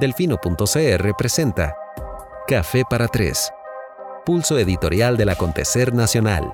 [0.00, 1.76] Delfino.cr presenta
[2.48, 3.52] Café para Tres,
[4.26, 6.50] pulso editorial del acontecer nacional.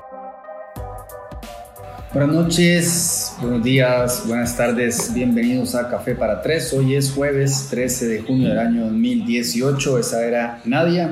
[2.12, 6.70] Buenas noches, buenos días, buenas tardes, bienvenidos a Café para Tres.
[6.74, 11.10] Hoy es jueves 13 de junio del año 2018, esa era Nadia.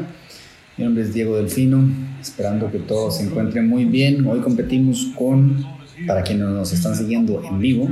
[0.76, 1.82] Mi nombre es Diego Delfino,
[2.20, 4.26] esperando que todos se encuentren muy bien.
[4.26, 5.64] Hoy competimos con,
[6.06, 7.88] para quienes nos están siguiendo en vivo,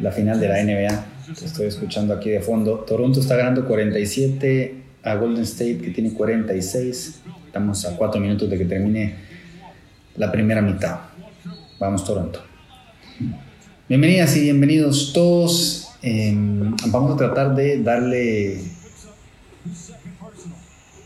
[0.00, 2.80] la final de la NBA estoy escuchando aquí de fondo.
[2.80, 7.20] Toronto está ganando 47 a Golden State, que tiene 46.
[7.46, 9.14] Estamos a 4 minutos de que termine
[10.16, 10.98] la primera mitad.
[11.78, 12.40] Vamos, Toronto.
[13.88, 15.88] Bienvenidas y bienvenidos todos.
[16.02, 18.60] Em, vamos a tratar de darle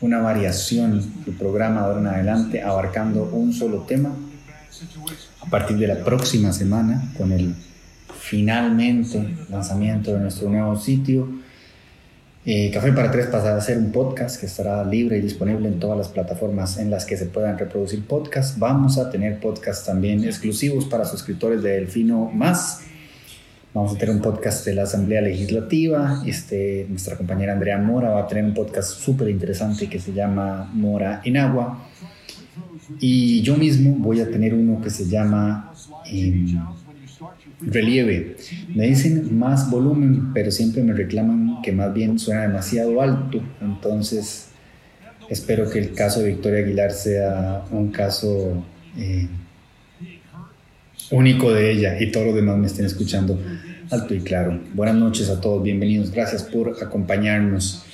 [0.00, 4.14] una variación al programa de ahora en adelante, abarcando un solo tema
[5.40, 7.54] a partir de la próxima semana con el
[8.20, 11.28] finalmente lanzamiento de nuestro nuevo sitio.
[12.44, 15.78] Eh, Café para Tres pasará a ser un podcast que estará libre y disponible en
[15.78, 18.58] todas las plataformas en las que se puedan reproducir podcasts.
[18.58, 22.82] Vamos a tener podcasts también exclusivos para suscriptores de Delfino Más.
[23.72, 26.22] Vamos a tener un podcast de la Asamblea Legislativa.
[26.26, 30.70] Este, nuestra compañera Andrea Mora va a tener un podcast súper interesante que se llama
[30.72, 31.86] Mora en Agua.
[32.98, 35.72] Y yo mismo voy a tener uno que se llama...
[36.06, 36.58] Em,
[37.60, 38.36] relieve.
[38.74, 43.40] Me dicen más volumen, pero siempre me reclaman que más bien suena demasiado alto.
[43.60, 44.48] Entonces,
[45.28, 48.64] espero que el caso de Victoria Aguilar sea un caso
[48.96, 49.28] eh,
[51.10, 53.38] único de ella y todos los demás me estén escuchando
[53.90, 54.60] alto y claro.
[54.74, 57.84] Buenas noches a todos, bienvenidos, gracias por acompañarnos.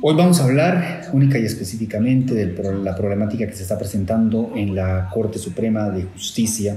[0.00, 4.74] Hoy vamos a hablar única y específicamente de la problemática que se está presentando en
[4.74, 6.76] la Corte Suprema de Justicia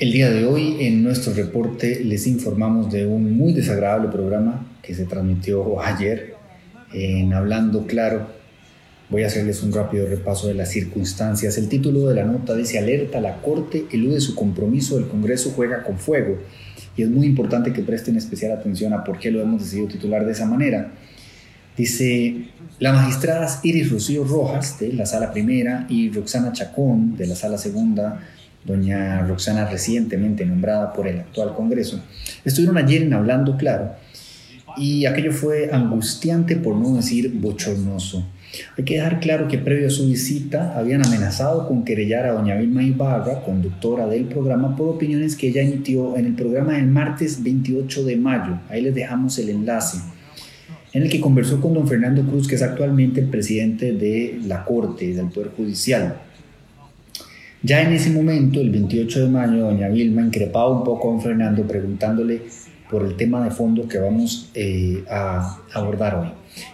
[0.00, 4.94] el día de hoy en nuestro reporte les informamos de un muy desagradable programa que
[4.94, 6.36] se transmitió ayer
[6.94, 8.26] en Hablando Claro.
[9.10, 11.58] Voy a hacerles un rápido repaso de las circunstancias.
[11.58, 15.82] El título de la nota dice alerta, la Corte elude su compromiso, el Congreso juega
[15.82, 16.38] con fuego.
[16.96, 20.24] Y es muy importante que presten especial atención a por qué lo hemos decidido titular
[20.24, 20.92] de esa manera.
[21.76, 22.46] Dice,
[22.78, 27.58] la magistradas Iris Rocío Rojas de la sala primera y Roxana Chacón de la sala
[27.58, 28.22] segunda
[28.64, 32.02] doña Roxana recientemente nombrada por el actual Congreso,
[32.44, 33.92] estuvieron ayer en Hablando Claro
[34.76, 38.26] y aquello fue angustiante por no decir bochornoso.
[38.76, 42.56] Hay que dejar claro que previo a su visita habían amenazado con querellar a doña
[42.56, 47.42] Vilma Ibarra, conductora del programa, por opiniones que ella emitió en el programa del martes
[47.42, 48.60] 28 de mayo.
[48.68, 49.98] Ahí les dejamos el enlace
[50.92, 54.64] en el que conversó con don Fernando Cruz, que es actualmente el presidente de la
[54.64, 56.16] Corte, del Poder Judicial.
[57.62, 61.20] Ya en ese momento, el 28 de mayo, doña Vilma increpaba un poco a don
[61.20, 62.42] Fernando preguntándole
[62.90, 66.28] por el tema de fondo que vamos eh, a abordar hoy.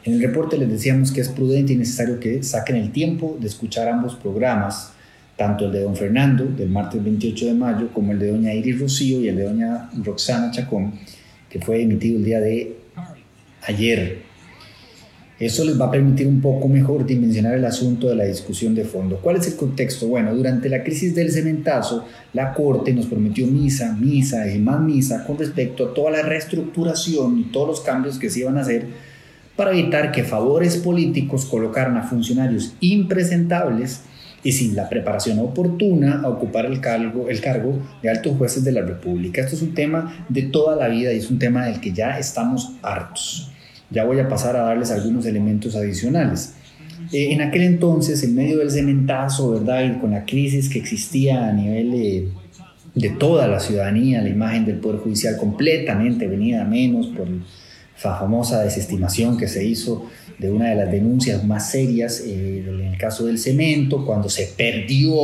[0.05, 3.49] En el reporte les decíamos que es prudente y necesario que saquen el tiempo de
[3.49, 4.93] escuchar ambos programas,
[5.37, 8.81] tanto el de don Fernando del martes 28 de mayo como el de doña Iris
[8.81, 10.93] Rocío y el de doña Roxana Chacón,
[11.51, 12.77] que fue emitido el día de
[13.67, 14.23] ayer,
[15.39, 18.85] eso les va a permitir un poco mejor dimensionar el asunto de la discusión de
[18.85, 19.19] fondo.
[19.21, 20.07] ¿Cuál es el contexto?
[20.07, 25.25] Bueno, durante la crisis del cementazo, la Corte nos prometió misa, misa y más misa
[25.27, 28.87] con respecto a toda la reestructuración y todos los cambios que se iban a hacer
[29.57, 34.03] para evitar que favores políticos colocaran a funcionarios impresentables
[34.43, 38.73] y sin la preparación oportuna a ocupar el cargo, el cargo de altos jueces de
[38.73, 39.43] la República.
[39.43, 42.19] Esto es un tema de toda la vida y es un tema del que ya
[42.19, 43.53] estamos hartos.
[43.91, 46.55] Ya voy a pasar a darles algunos elementos adicionales.
[47.13, 49.85] Eh, en aquel entonces, en medio del cementazo, ¿verdad?
[49.85, 52.31] Y con la crisis que existía a nivel
[52.95, 58.17] de toda la ciudadanía, la imagen del Poder Judicial completamente venida a menos por la
[58.17, 60.07] famosa desestimación que se hizo
[60.39, 64.53] de una de las denuncias más serias eh, en el caso del cemento, cuando se
[64.57, 65.15] perdió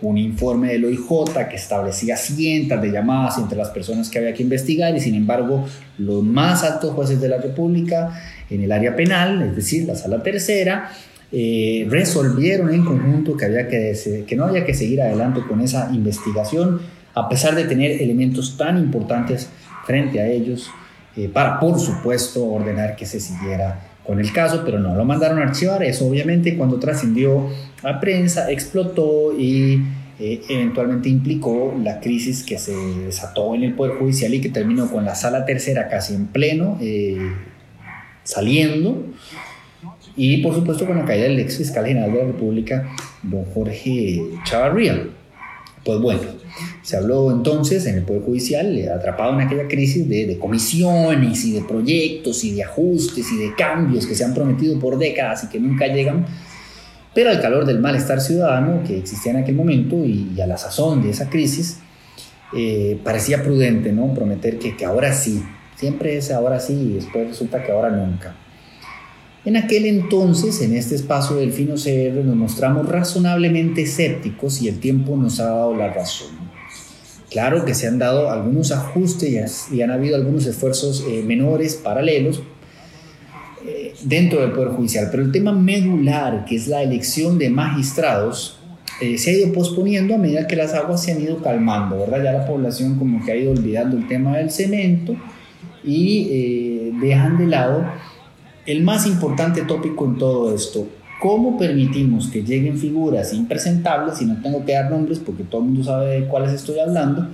[0.00, 4.42] un informe del OIJ que establecía cientos de llamadas entre las personas que había que
[4.42, 5.64] investigar y sin embargo
[5.98, 10.22] los más altos jueces de la República en el área penal, es decir, la sala
[10.22, 10.90] tercera,
[11.30, 15.90] eh, resolvieron en conjunto que, había que, que no había que seguir adelante con esa
[15.92, 16.80] investigación,
[17.14, 19.48] a pesar de tener elementos tan importantes
[19.84, 20.70] frente a ellos,
[21.16, 25.38] eh, para por supuesto ordenar que se siguiera con el caso, pero no lo mandaron
[25.38, 25.82] a archivar.
[25.82, 27.50] Eso obviamente cuando trascendió
[27.82, 29.82] a prensa explotó y
[30.18, 34.90] eh, eventualmente implicó la crisis que se desató en el Poder Judicial y que terminó
[34.90, 37.18] con la sala tercera casi en pleno, eh,
[38.24, 39.04] saliendo.
[40.16, 42.88] Y por supuesto con la caída del ex fiscal general de la República,
[43.22, 45.06] don Jorge Chavarría.
[45.84, 46.22] Pues bueno,
[46.88, 51.52] Se habló entonces en el Poder Judicial, atrapado en aquella crisis de, de, comisiones y
[51.52, 55.48] de proyectos y de ajustes y de cambios que se han prometido por décadas y
[55.48, 56.24] que nunca llegan,
[57.14, 61.02] pero al calor del malestar ciudadano que existía en aquel momento y, a la sazón
[61.02, 61.80] de esa crisis,
[62.56, 64.14] eh, parecía prudente ¿no?
[64.14, 65.42] prometer que, que ahora sí,
[65.76, 68.34] siempre es ahora sí y después resulta que ahora nunca.
[69.44, 74.80] En aquel entonces, en este espacio del Fino CR, nos mostramos razonablemente escépticos y el
[74.80, 76.47] tiempo nos ha dado la razón.
[77.30, 82.42] Claro que se han dado algunos ajustes y han habido algunos esfuerzos eh, menores, paralelos,
[83.66, 88.58] eh, dentro del Poder Judicial, pero el tema medular, que es la elección de magistrados,
[89.02, 92.24] eh, se ha ido posponiendo a medida que las aguas se han ido calmando, ¿verdad?
[92.24, 95.14] Ya la población como que ha ido olvidando el tema del cemento
[95.84, 97.84] y dejan de lado
[98.66, 100.86] el más importante tópico en todo esto,
[101.20, 105.68] ¿cómo permitimos que lleguen figuras impresentables, y no tengo que dar nombres porque todo el
[105.68, 107.28] mundo sabe de cuáles estoy hablando,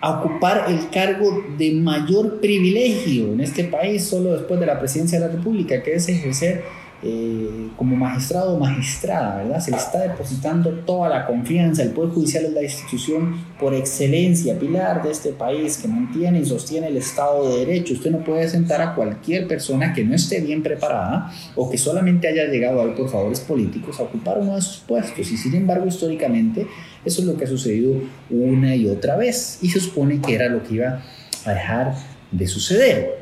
[0.00, 5.18] a ocupar el cargo de mayor privilegio en este país solo después de la presidencia
[5.18, 6.64] de la República, que es ejercer
[7.02, 9.60] eh, como magistrado o magistrada, ¿verdad?
[9.60, 11.82] Se le está depositando toda la confianza.
[11.82, 16.46] El Poder Judicial es la institución por excelencia, pilar de este país que mantiene y
[16.46, 17.92] sostiene el Estado de Derecho.
[17.92, 22.28] Usted no puede sentar a cualquier persona que no esté bien preparada o que solamente
[22.28, 25.30] haya llegado ahí por favores políticos a ocupar uno de sus puestos.
[25.30, 26.66] Y sin embargo, históricamente,
[27.04, 27.92] eso es lo que ha sucedido
[28.30, 29.58] una y otra vez.
[29.60, 31.02] Y se supone que era lo que iba
[31.44, 31.94] a dejar
[32.32, 33.15] de suceder.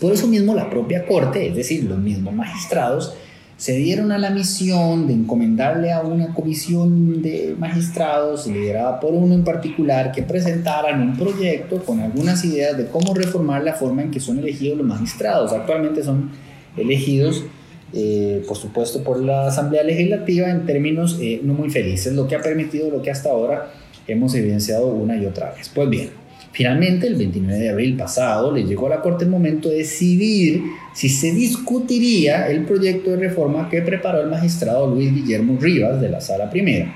[0.00, 3.14] Por eso mismo la propia Corte, es decir, los mismos magistrados,
[3.62, 9.34] se dieron a la misión de encomendarle a una comisión de magistrados liderada por uno
[9.34, 14.10] en particular que presentaran un proyecto con algunas ideas de cómo reformar la forma en
[14.10, 15.52] que son elegidos los magistrados.
[15.52, 16.30] Actualmente son
[16.76, 17.44] elegidos,
[17.92, 22.34] eh, por supuesto, por la Asamblea Legislativa en términos eh, no muy felices, lo que
[22.34, 23.70] ha permitido lo que hasta ahora
[24.08, 25.68] hemos evidenciado una y otra vez.
[25.72, 26.10] Pues bien,
[26.52, 30.62] Finalmente, el 29 de abril pasado, le llegó a la Corte el momento de decidir
[30.92, 36.10] si se discutiría el proyecto de reforma que preparó el magistrado Luis Guillermo Rivas de
[36.10, 36.94] la Sala Primera,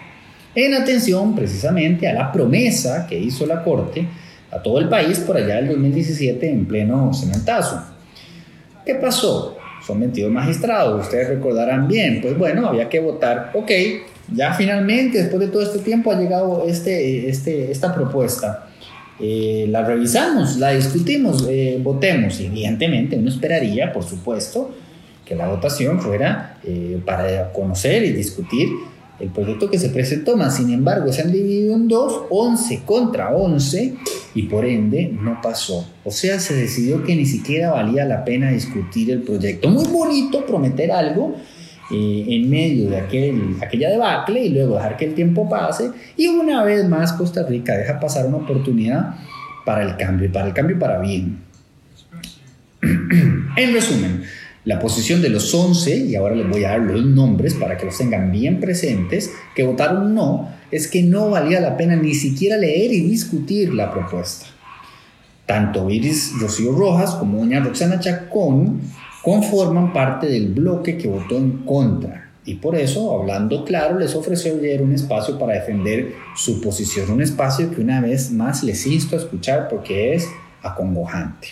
[0.54, 4.06] en atención precisamente a la promesa que hizo la Corte
[4.50, 7.82] a todo el país por allá del 2017 en pleno cementazo.
[8.84, 9.56] ¿Qué pasó?
[9.86, 12.20] Son 22 magistrados, ustedes recordarán bien.
[12.20, 13.52] Pues bueno, había que votar.
[13.54, 13.70] Ok,
[14.34, 18.65] ya finalmente, después de todo este tiempo, ha llegado este, este, esta propuesta
[19.18, 22.38] eh, la revisamos, la discutimos, eh, votemos.
[22.40, 24.74] Evidentemente, uno esperaría, por supuesto,
[25.24, 28.68] que la votación fuera eh, para conocer y discutir
[29.18, 33.34] el proyecto que se presentó, más sin embargo se han dividido en dos, 11 contra
[33.34, 33.94] 11,
[34.34, 35.88] y por ende no pasó.
[36.04, 39.70] O sea, se decidió que ni siquiera valía la pena discutir el proyecto.
[39.70, 41.34] Muy bonito prometer algo,
[41.90, 46.26] eh, en medio de aquel, aquella debacle y luego dejar que el tiempo pase y
[46.26, 49.14] una vez más Costa Rica deja pasar una oportunidad
[49.64, 51.38] para el cambio y para el cambio para bien.
[52.82, 54.22] en resumen,
[54.64, 57.86] la posición de los 11, y ahora les voy a dar los nombres para que
[57.86, 62.56] los tengan bien presentes, que votaron no, es que no valía la pena ni siquiera
[62.56, 64.46] leer y discutir la propuesta.
[65.46, 68.80] Tanto Iris Rocío Rojas como doña Roxana Chacón
[69.26, 72.30] conforman parte del bloque que votó en contra.
[72.44, 77.20] Y por eso, hablando claro, les ofreció ayer un espacio para defender su posición, un
[77.20, 80.28] espacio que una vez más les insto a escuchar porque es
[80.62, 81.48] acongojante.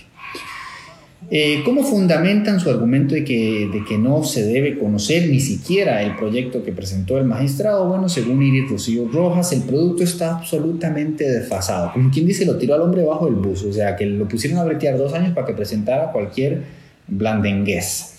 [1.33, 6.01] Eh, ¿Cómo fundamentan su argumento de que, de que no se debe conocer ni siquiera
[6.05, 7.89] el proyecto que presentó el magistrado?
[7.89, 11.93] Bueno, según Iris Rocío Rojas, el producto está absolutamente desfasado.
[11.93, 14.61] Como quien dice, lo tiró al hombre bajo el bus, o sea, que lo pusieron
[14.61, 18.15] a bretear dos años para que presentara cualquier blandenguez.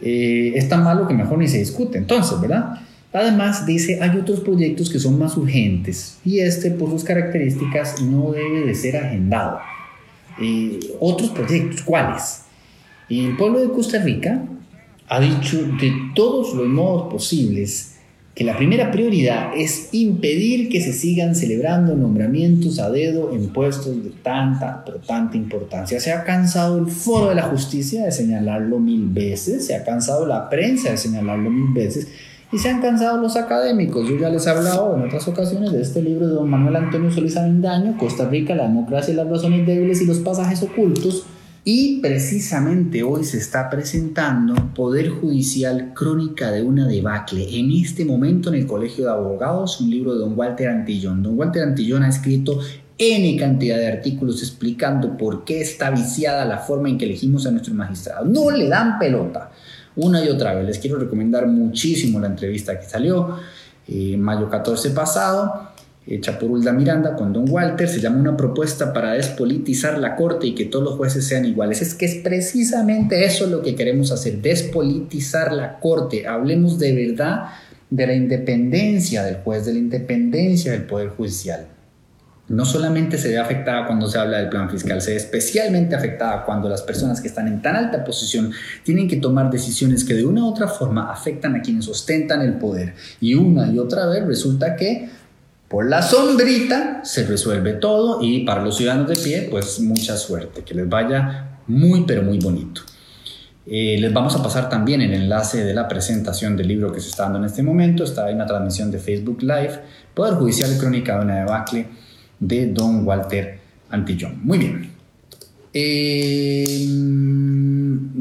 [0.00, 2.80] Eh, es tan malo que mejor ni se discute, entonces, ¿verdad?
[3.12, 8.32] Además, dice, hay otros proyectos que son más urgentes y este, por sus características, no
[8.32, 9.60] debe de ser agendado.
[11.00, 12.42] Otros proyectos, ¿cuáles?
[13.08, 14.42] El pueblo de Costa Rica
[15.08, 17.97] ha dicho de todos los modos posibles
[18.38, 24.04] que la primera prioridad es impedir que se sigan celebrando nombramientos a dedo en puestos
[24.04, 25.98] de tanta, pero tanta importancia.
[25.98, 30.24] Se ha cansado el foro de la justicia de señalarlo mil veces, se ha cansado
[30.24, 32.06] la prensa de señalarlo mil veces
[32.52, 34.08] y se han cansado los académicos.
[34.08, 37.10] Yo ya les he hablado en otras ocasiones de este libro de don Manuel Antonio
[37.10, 41.26] Solís Avendaño, Costa Rica, la democracia y las razones débiles y los pasajes ocultos
[41.70, 47.58] y precisamente hoy se está presentando Poder Judicial Crónica de una debacle.
[47.58, 51.22] En este momento en el Colegio de Abogados, un libro de don Walter Antillón.
[51.22, 52.58] Don Walter Antillón ha escrito
[52.96, 57.50] N cantidad de artículos explicando por qué está viciada la forma en que elegimos a
[57.50, 58.26] nuestros magistrados.
[58.26, 59.50] No le dan pelota.
[59.94, 60.64] Una y otra vez.
[60.64, 63.36] Les quiero recomendar muchísimo la entrevista que salió
[63.86, 65.68] eh, mayo 14 pasado
[66.08, 70.46] hecha por Ulda Miranda con Don Walter, se llama una propuesta para despolitizar la corte
[70.46, 71.82] y que todos los jueces sean iguales.
[71.82, 76.26] Es que es precisamente eso lo que queremos hacer, despolitizar la corte.
[76.26, 77.50] Hablemos de verdad
[77.90, 81.66] de la independencia del juez, de la independencia del Poder Judicial.
[82.48, 86.46] No solamente se ve afectada cuando se habla del plan fiscal, se ve especialmente afectada
[86.46, 90.24] cuando las personas que están en tan alta posición tienen que tomar decisiones que de
[90.24, 92.94] una u otra forma afectan a quienes ostentan el poder.
[93.20, 95.10] Y una y otra vez resulta que
[95.68, 100.62] por la sombrita se resuelve todo y para los ciudadanos de pie, pues mucha suerte,
[100.62, 102.80] que les vaya muy pero muy bonito.
[103.70, 107.10] Eh, les vamos a pasar también el enlace de la presentación del libro que se
[107.10, 108.02] está dando en este momento.
[108.02, 109.78] Está en una transmisión de Facebook Live,
[110.14, 111.86] Poder Judicial y Crónica de una debacle
[112.40, 113.58] de Don Walter
[113.90, 114.40] Antillón.
[114.42, 114.90] Muy bien.
[115.74, 116.88] Eh,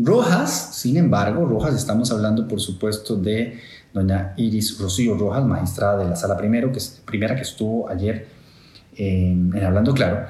[0.03, 3.57] Rojas, sin embargo, Rojas, estamos hablando por supuesto de
[3.93, 8.27] doña Iris Rocío Rojas, magistrada de la sala primero, que es, primera que estuvo ayer
[8.97, 10.25] en, Hablando Claro,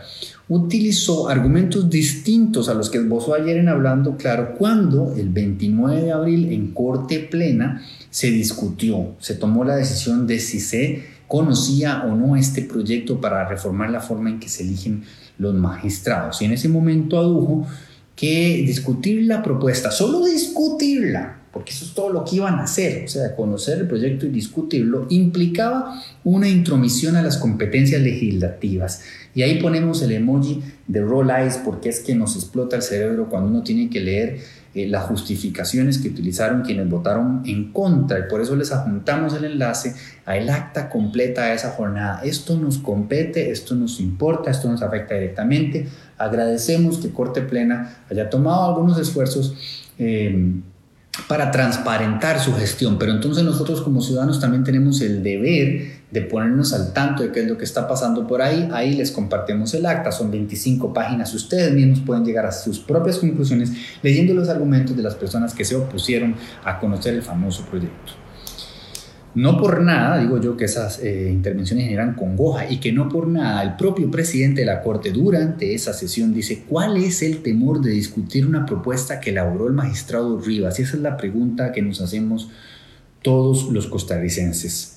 [0.49, 6.11] utilizó argumentos distintos a los que esbozó ayer en Hablando Claro cuando el 29 de
[6.11, 12.15] abril en Corte Plena se discutió, se tomó la decisión de si se conocía o
[12.15, 15.03] no este proyecto para reformar la forma en que se eligen
[15.37, 16.41] los magistrados.
[16.41, 17.67] Y en ese momento adujo
[18.15, 23.05] que discutir la propuesta, solo discutirla, porque eso es todo lo que iban a hacer,
[23.05, 29.01] o sea, conocer el proyecto y discutirlo, implicaba una intromisión a las competencias legislativas.
[29.33, 33.29] Y ahí ponemos el emoji de roll eyes porque es que nos explota el cerebro
[33.29, 34.39] cuando uno tiene que leer
[34.77, 39.45] eh, las justificaciones que utilizaron quienes votaron en contra y por eso les adjuntamos el
[39.45, 42.21] enlace a el acta completa de esa jornada.
[42.23, 45.87] Esto nos compete, esto nos importa, esto nos afecta directamente.
[46.17, 49.55] Agradecemos que Corte Plena haya tomado algunos esfuerzos.
[49.97, 50.61] Eh,
[51.27, 56.73] para transparentar su gestión, pero entonces nosotros como ciudadanos también tenemos el deber de ponernos
[56.73, 58.69] al tanto de qué es lo que está pasando por ahí.
[58.71, 61.33] Ahí les compartimos el acta, son 25 páginas.
[61.33, 63.71] Ustedes mismos pueden llegar a sus propias conclusiones
[64.01, 68.26] leyendo los argumentos de las personas que se opusieron a conocer el famoso proyecto.
[69.35, 73.27] No por nada, digo yo, que esas eh, intervenciones generan congoja y que no por
[73.27, 77.81] nada el propio presidente de la Corte durante esa sesión dice, ¿cuál es el temor
[77.81, 80.79] de discutir una propuesta que elaboró el magistrado Rivas?
[80.79, 82.49] Y esa es la pregunta que nos hacemos
[83.21, 84.96] todos los costarricenses.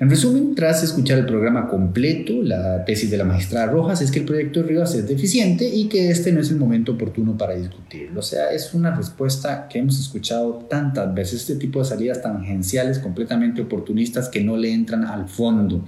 [0.00, 4.20] En resumen, tras escuchar el programa completo, la tesis de la magistrada Rojas es que
[4.20, 7.54] el proyecto de Rivas es deficiente y que este no es el momento oportuno para
[7.54, 8.20] discutirlo.
[8.20, 13.00] O sea, es una respuesta que hemos escuchado tantas veces, este tipo de salidas tangenciales,
[13.00, 15.84] completamente oportunistas, que no le entran al fondo.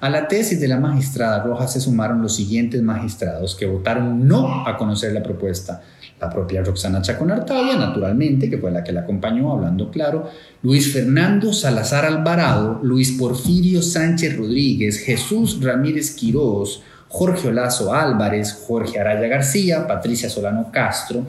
[0.00, 4.68] A la tesis de la magistrada Rojas se sumaron los siguientes magistrados que votaron no
[4.68, 5.82] a conocer la propuesta
[6.20, 10.30] la propia Roxana Chacón Artavia, naturalmente, que fue la que la acompañó, hablando claro,
[10.62, 18.98] Luis Fernando Salazar Alvarado, Luis Porfirio Sánchez Rodríguez, Jesús Ramírez Quirós, Jorge Olazo Álvarez, Jorge
[18.98, 21.26] Araya García, Patricia Solano Castro,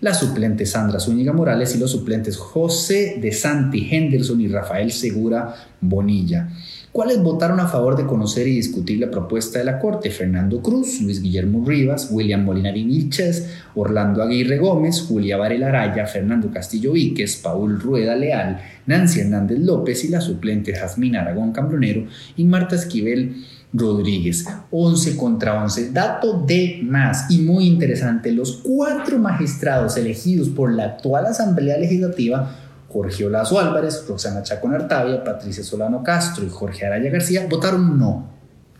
[0.00, 5.54] la suplente Sandra Zúñiga Morales y los suplentes José de Santi Henderson y Rafael Segura
[5.80, 6.48] Bonilla.
[6.92, 10.10] ¿Cuáles votaron a favor de conocer y discutir la propuesta de la Corte?
[10.10, 16.50] Fernando Cruz, Luis Guillermo Rivas, William Molinari Vilches, Orlando Aguirre Gómez, Julia Varela Araya, Fernando
[16.50, 22.44] Castillo Víquez, Paul Rueda Leal, Nancy Hernández López y la suplente Jazmín Aragón Cambronero y
[22.44, 24.46] Marta Esquivel Rodríguez.
[24.70, 25.92] 11 contra 11.
[25.92, 32.67] Dato de más y muy interesante, los cuatro magistrados elegidos por la actual Asamblea Legislativa
[32.88, 38.38] Jorge Olazo Álvarez, Roxana Chacón Artavia, Patricia Solano Castro y Jorge Araya García votaron no.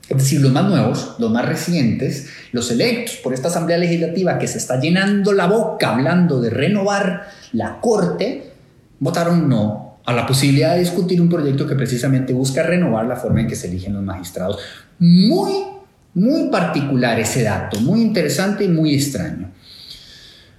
[0.09, 4.49] Es decir, los más nuevos, los más recientes, los electos por esta Asamblea Legislativa que
[4.49, 8.53] se está llenando la boca hablando de renovar la Corte,
[9.00, 13.43] votaron no a la posibilidad de discutir un proyecto que precisamente busca renovar la forma
[13.43, 14.59] en que se eligen los magistrados.
[14.99, 15.53] Muy,
[16.15, 19.50] muy particular ese dato, muy interesante y muy extraño.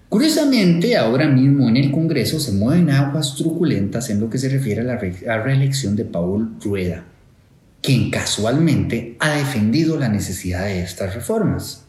[0.09, 4.81] Curiosamente, ahora mismo en el Congreso se mueven aguas truculentas en lo que se refiere
[4.81, 7.03] a la, reelección de Paul Rueda,
[7.79, 11.85] quien casualmente ha defendido la necesidad de estas reformas.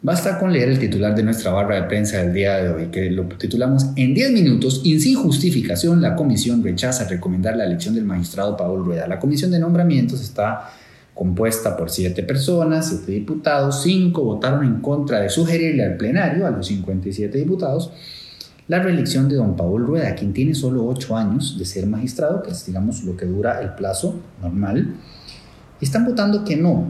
[0.00, 3.10] Basta con leer el titular de nuestra barra de prensa del día de hoy, que
[3.10, 8.04] lo titulamos En 10 minutos y sin justificación, la comisión rechaza recomendar la elección del
[8.04, 9.06] magistrado Paul Rueda.
[9.06, 10.70] La comisión de nombramientos está
[11.18, 16.50] compuesta por siete personas, siete diputados, cinco votaron en contra de sugerirle al plenario, a
[16.50, 17.90] los 57 diputados,
[18.68, 22.52] la reelección de don Paul Rueda, quien tiene solo ocho años de ser magistrado, que
[22.52, 24.94] es digamos lo que dura el plazo normal,
[25.80, 26.86] y están votando que no.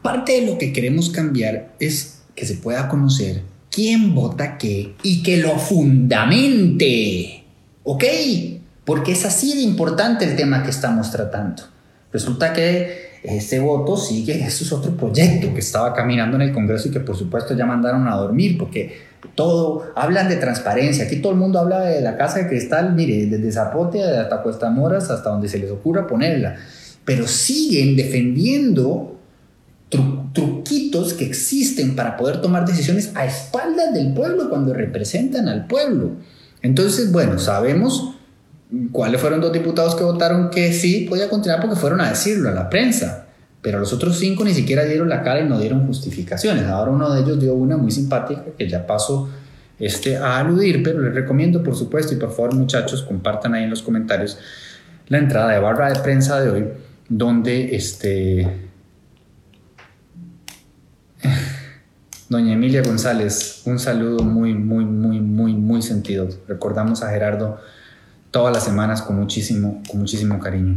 [0.00, 5.24] Parte de lo que queremos cambiar es que se pueda conocer quién vota qué y
[5.24, 7.44] que lo fundamente.
[7.82, 8.04] ¿Ok?
[8.90, 11.62] porque es así de importante el tema que estamos tratando.
[12.12, 16.88] Resulta que ese voto sigue, eso es otro proyecto que estaba caminando en el Congreso
[16.88, 21.32] y que por supuesto ya mandaron a dormir, porque todo, hablan de transparencia, aquí todo
[21.32, 25.30] el mundo habla de la casa de cristal, mire, desde Zapote hasta Cuesta Moras, hasta
[25.30, 26.56] donde se les ocurra ponerla,
[27.04, 29.16] pero siguen defendiendo
[30.32, 36.12] truquitos que existen para poder tomar decisiones a espaldas del pueblo cuando representan al pueblo.
[36.62, 38.14] Entonces, bueno, sabemos
[38.92, 42.52] cuáles fueron dos diputados que votaron que sí podía continuar porque fueron a decirlo a
[42.52, 43.26] la prensa.
[43.62, 46.64] Pero los otros cinco ni siquiera dieron la cara y no dieron justificaciones.
[46.66, 49.28] Ahora uno de ellos dio una muy simpática que ya paso
[49.78, 53.70] este, a aludir, pero les recomiendo por supuesto y por favor muchachos compartan ahí en
[53.70, 54.38] los comentarios
[55.08, 56.68] la entrada de barra de prensa de hoy
[57.08, 58.46] donde este,
[62.28, 66.28] Doña Emilia González, un saludo muy, muy, muy, muy, muy sentido.
[66.46, 67.58] Recordamos a Gerardo
[68.30, 70.76] todas las semanas con muchísimo, con muchísimo cariño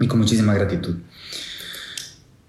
[0.00, 0.96] y con muchísima gratitud.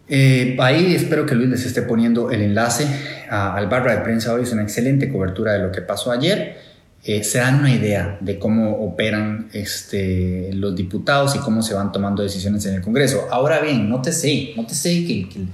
[0.08, 2.88] Eh, ahí espero que Luis les esté poniendo el enlace
[3.30, 4.44] al barra de prensa hoy.
[4.44, 6.58] Es una excelente cobertura de lo que pasó ayer.
[7.04, 11.92] Eh, se dan una idea de cómo operan este, los diputados y cómo se van
[11.92, 13.28] tomando decisiones en el Congreso.
[13.32, 15.46] Ahora bien, nótese, nótese que, que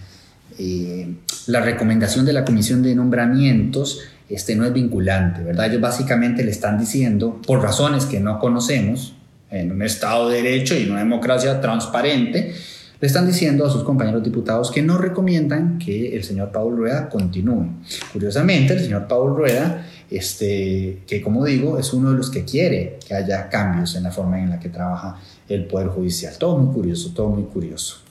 [0.59, 1.13] eh,
[1.47, 3.99] la recomendación de la Comisión de Nombramientos
[4.33, 5.67] este, no es vinculante, ¿verdad?
[5.67, 9.15] Ellos básicamente le están diciendo, por razones que no conocemos,
[9.49, 12.53] en un Estado de Derecho y en una democracia transparente,
[13.01, 17.09] le están diciendo a sus compañeros diputados que no recomiendan que el señor Paul Rueda
[17.09, 17.67] continúe.
[18.13, 22.99] Curiosamente, el señor Paul Rueda, este, que como digo, es uno de los que quiere
[23.05, 25.17] que haya cambios en la forma en la que trabaja
[25.49, 26.37] el Poder Judicial.
[26.37, 28.01] Todo muy curioso, todo muy curioso.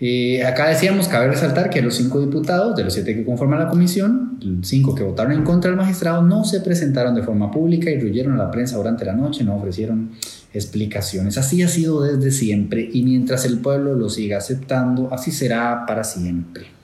[0.00, 3.68] Eh, acá decíamos, cabe resaltar que los cinco diputados, de los siete que conforman la
[3.68, 7.98] comisión, cinco que votaron en contra del magistrado, no se presentaron de forma pública y
[7.98, 10.12] ruyeron a la prensa durante la noche, no ofrecieron
[10.54, 11.36] explicaciones.
[11.36, 16.04] Así ha sido desde siempre y mientras el pueblo lo siga aceptando, así será para
[16.04, 16.77] siempre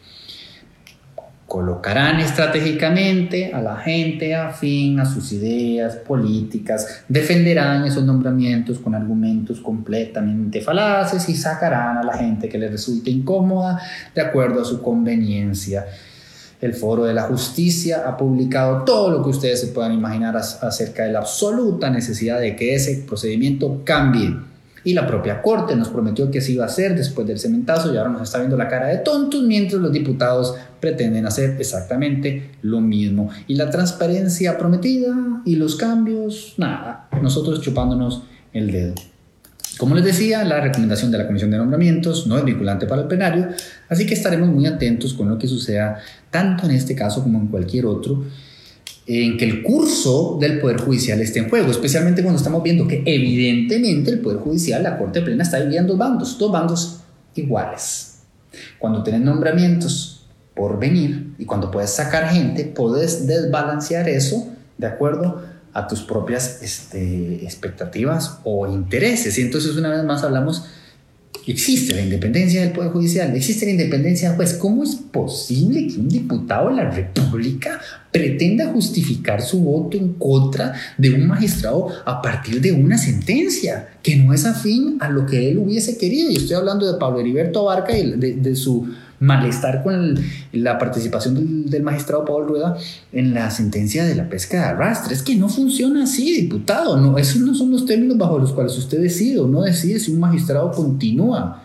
[1.47, 9.61] colocarán estratégicamente a la gente afín a sus ideas políticas, defenderán esos nombramientos con argumentos
[9.61, 13.81] completamente falaces y sacarán a la gente que les resulte incómoda
[14.15, 15.87] de acuerdo a su conveniencia.
[16.61, 21.05] El Foro de la Justicia ha publicado todo lo que ustedes se puedan imaginar acerca
[21.05, 24.35] de la absoluta necesidad de que ese procedimiento cambie
[24.85, 27.97] y la propia Corte nos prometió que se iba a hacer después del cementazo y
[27.97, 32.81] ahora nos está viendo la cara de tontos mientras los diputados pretenden hacer exactamente lo
[32.81, 33.31] mismo.
[33.49, 38.95] Y la transparencia prometida y los cambios, nada, nosotros chupándonos el dedo.
[39.79, 43.09] Como les decía, la recomendación de la Comisión de Nombramientos no es vinculante para el
[43.09, 43.49] plenario,
[43.89, 45.99] así que estaremos muy atentos con lo que suceda
[46.31, 48.25] tanto en este caso como en cualquier otro
[49.07, 53.03] en que el curso del Poder Judicial esté en juego, especialmente cuando estamos viendo que
[53.05, 57.01] evidentemente el Poder Judicial, la Corte Plena, está dividiendo dos bandos, dos bandos
[57.35, 58.21] iguales.
[58.79, 65.43] Cuando tienes nombramientos por venir y cuando puedes sacar gente, puedes desbalancear eso de acuerdo
[65.73, 69.37] a tus propias este, expectativas o intereses.
[69.39, 70.67] Y entonces una vez más hablamos
[71.47, 74.55] Existe la independencia del Poder Judicial, existe la independencia del juez.
[74.55, 77.81] ¿Cómo es posible que un diputado de la República
[78.11, 84.17] pretenda justificar su voto en contra de un magistrado a partir de una sentencia que
[84.17, 86.31] no es afín a lo que él hubiese querido?
[86.31, 88.89] Y estoy hablando de Pablo Heriberto Barca y de su
[89.25, 90.15] malestar con
[90.53, 92.77] la participación del, magistrado Pablo Rueda
[93.13, 95.15] en la sentencia de la pesca de arrastre.
[95.15, 96.97] Es que no funciona así, diputado.
[96.99, 100.13] No, esos no son los términos bajo los cuales usted decide o no decide si
[100.13, 101.63] un magistrado continúa.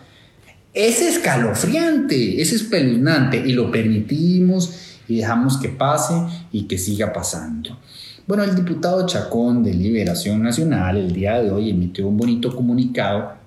[0.72, 4.72] Es escalofriante, es espeluznante y lo permitimos
[5.08, 6.14] y dejamos que pase
[6.52, 7.76] y que siga pasando.
[8.26, 13.40] Bueno, el diputado Chacón de Liberación Nacional el día de hoy emitió un bonito comunicado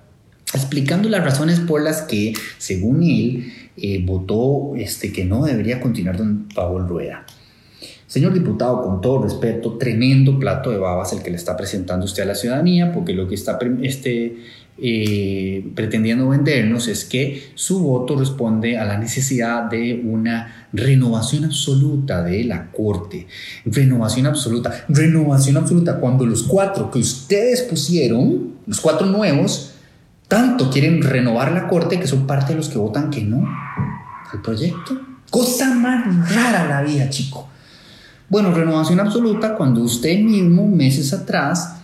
[0.54, 6.16] explicando las razones por las que, según él, eh, votó este, que no debería continuar
[6.16, 7.26] don Pablo Rueda.
[8.06, 12.22] Señor diputado, con todo respeto, tremendo plato de babas el que le está presentando usted
[12.22, 14.36] a la ciudadanía, porque lo que está este,
[14.76, 22.22] eh, pretendiendo vendernos es que su voto responde a la necesidad de una renovación absoluta
[22.22, 23.26] de la Corte.
[23.64, 24.84] Renovación absoluta.
[24.88, 29.73] Renovación absoluta cuando los cuatro que ustedes pusieron, los cuatro nuevos,
[30.28, 33.46] tanto quieren renovar la Corte que son parte de los que votan que no
[34.32, 35.00] al proyecto.
[35.30, 37.48] Cosa más rara la vida, chico.
[38.28, 41.76] Bueno, renovación absoluta cuando usted mismo, meses atrás,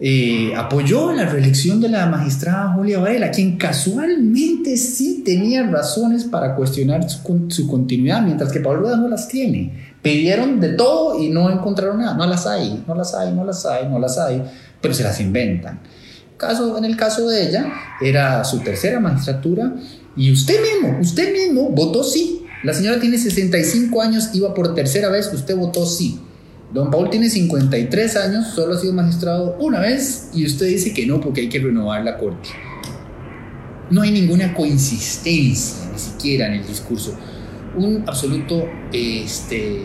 [0.00, 6.54] eh, apoyó la reelección de la magistrada Julia Varela, quien casualmente sí tenía razones para
[6.54, 9.88] cuestionar su, continuidad, mientras que Pablo Rueda no las tiene.
[10.00, 12.14] Pidieron de todo y no encontraron nada.
[12.14, 14.42] No las hay, no las hay, no las hay, no las hay.
[14.80, 15.80] pero se las inventan.
[16.38, 19.74] Caso, en el caso de ella, era su tercera magistratura
[20.16, 22.44] y usted mismo, usted mismo votó sí.
[22.62, 26.20] La señora tiene 65 años, iba por tercera vez, usted votó sí.
[26.72, 31.06] Don Paul tiene 53 años, solo ha sido magistrado una vez y usted dice que
[31.06, 32.50] no porque hay que renovar la corte.
[33.90, 37.16] No hay ninguna coincidencia, ni siquiera en el discurso.
[37.76, 39.82] Un absoluto este,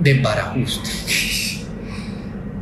[0.00, 0.88] desbarajuste.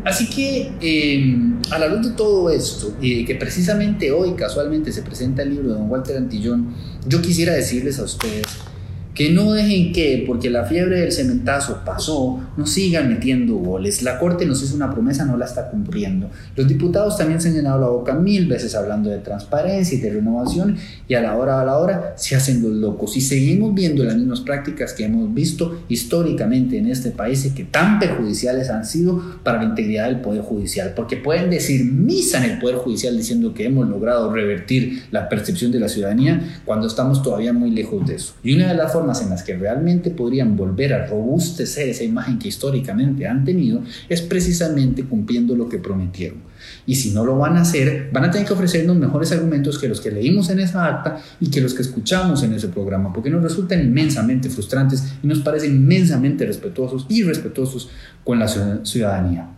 [0.05, 5.03] Así que, em, a la luz de todo esto, y que precisamente hoy casualmente se
[5.03, 6.75] presenta el libro de don Walter Antillón,
[7.09, 8.47] yo quisiera decirles a ustedes
[9.15, 14.03] que no dejen que, porque la fiebre del cementazo pasó, no sigan metiendo goles.
[14.03, 16.31] La Corte nos hizo una promesa, no la está cumpliendo.
[16.57, 20.11] Los diputados también se han llenado la boca mil veces hablando de transparencia y de
[20.11, 23.17] renovación y a la hora a la hora se hacen los locos.
[23.17, 27.63] Y seguimos viendo las mismas prácticas que hemos visto históricamente en este país y que
[27.63, 30.93] tan perjudiciales han sido para la integridad del Poder Judicial.
[30.97, 35.71] Porque pueden decir misa en el Poder Judicial diciendo que hemos logrado revertir la percepción
[35.71, 38.35] de la ciudadanía cuando estamos todavía muy lejos de eso.
[38.43, 42.39] Y una de las formas en las que realmente podrían volver a robustecer esa imagen
[42.39, 46.39] que históricamente han tenido es precisamente cumpliendo lo que prometieron.
[46.87, 49.89] Y si no lo van a hacer, van a tener que ofrecernos mejores argumentos que
[49.89, 53.31] los que leímos en esa acta y que los que escuchamos en ese programa, porque
[53.31, 57.91] nos resultan inmensamente frustrantes y nos parecen inmensamente respetuosos y respetuosos
[58.25, 59.51] con la ciudadanía.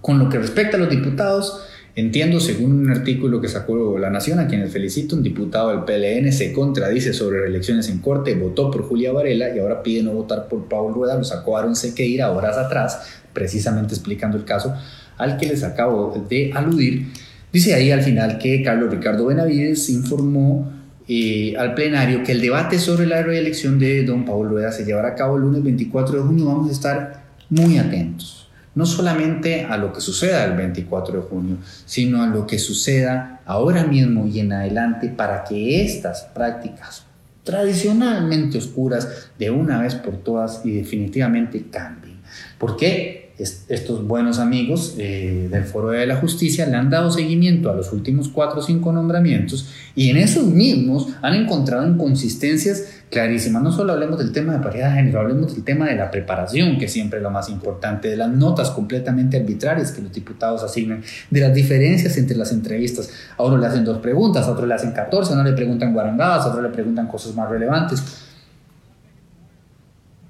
[0.00, 1.62] Con lo que respecta a los diputados,
[1.94, 6.32] Entiendo, según un artículo que sacó La Nación, a quienes felicito, un diputado del PLN
[6.32, 10.48] se contradice sobre reelecciones en corte, votó por Julia Varela y ahora pide no votar
[10.48, 14.74] por Pablo Rueda, lo sacó Aaron Sequeira horas atrás, precisamente explicando el caso
[15.18, 17.08] al que les acabo de aludir.
[17.52, 20.72] Dice ahí al final que Carlos Ricardo Benavides informó
[21.06, 25.08] eh, al plenario que el debate sobre la reelección de don Pablo Rueda se llevará
[25.08, 26.46] a cabo el lunes 24 de junio.
[26.46, 28.41] Vamos a estar muy atentos
[28.74, 33.40] no solamente a lo que suceda el 24 de junio, sino a lo que suceda
[33.44, 37.06] ahora mismo y en adelante para que estas prácticas
[37.44, 42.20] tradicionalmente oscuras de una vez por todas y definitivamente cambien.
[42.58, 43.21] ¿Por qué?
[43.42, 47.92] Estos buenos amigos eh, del Foro de la Justicia le han dado seguimiento a los
[47.92, 53.62] últimos cuatro o cinco nombramientos y en esos mismos han encontrado inconsistencias clarísimas.
[53.62, 56.78] No solo hablemos del tema de paridad de género, hablemos del tema de la preparación,
[56.78, 61.02] que siempre es lo más importante, de las notas completamente arbitrarias que los diputados asignan,
[61.30, 63.10] de las diferencias entre las entrevistas.
[63.36, 65.92] A uno le hacen dos preguntas, a otro le hacen 14, a uno le preguntan
[65.92, 68.02] guarangadas, a otro le preguntan cosas más relevantes.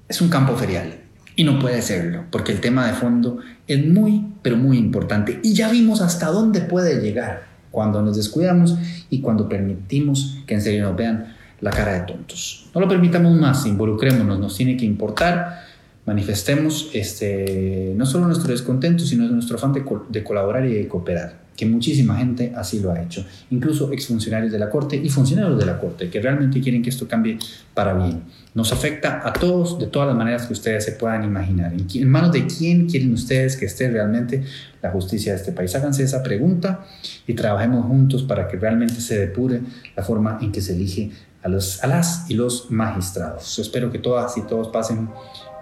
[0.07, 1.02] Es un campo ferial
[1.35, 5.39] y no puede serlo, porque el tema de fondo es muy, pero muy importante.
[5.43, 8.77] Y ya vimos hasta dónde puede llegar cuando nos descuidamos
[9.09, 12.69] y cuando permitimos que en serio nos vean la cara de tontos.
[12.73, 15.63] No lo permitamos más, involucrémonos, nos tiene que importar,
[16.05, 21.42] manifestemos este, no solo nuestro descontento, sino nuestro afán de, de colaborar y de cooperar
[21.55, 25.65] que muchísima gente así lo ha hecho, incluso exfuncionarios de la Corte y funcionarios de
[25.65, 27.37] la Corte, que realmente quieren que esto cambie
[27.73, 28.23] para bien.
[28.55, 31.73] Nos afecta a todos de todas las maneras que ustedes se puedan imaginar.
[31.73, 34.43] ¿En, manos de quién quieren ustedes que esté realmente
[34.81, 35.75] la justicia de este país?
[35.75, 36.85] Háganse esa pregunta
[37.27, 39.61] y trabajemos juntos para que realmente se depure
[39.95, 41.11] la forma en que se elige
[41.41, 43.59] a, los, a las y los magistrados.
[43.59, 45.09] espero que todas y todos pasen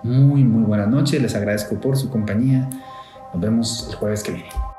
[0.03, 1.21] muy, muy buenas noches.
[1.21, 2.69] Les agradezco por su compañía.
[3.33, 4.70] Nos vemos el jueves que viene.